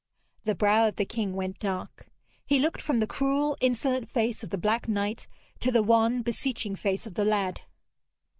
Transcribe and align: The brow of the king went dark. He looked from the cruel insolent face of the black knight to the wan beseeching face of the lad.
The 0.45 0.55
brow 0.55 0.87
of 0.87 0.95
the 0.95 1.05
king 1.05 1.35
went 1.35 1.59
dark. 1.59 2.07
He 2.43 2.57
looked 2.57 2.81
from 2.81 2.99
the 3.01 3.05
cruel 3.05 3.55
insolent 3.61 4.09
face 4.09 4.41
of 4.43 4.49
the 4.49 4.57
black 4.57 4.87
knight 4.87 5.27
to 5.59 5.71
the 5.71 5.83
wan 5.83 6.23
beseeching 6.23 6.75
face 6.75 7.05
of 7.05 7.13
the 7.13 7.23
lad. 7.23 7.61